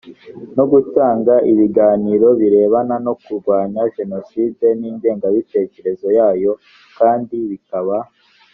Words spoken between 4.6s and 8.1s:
n ingengabitekerezo yayo kandi bikaba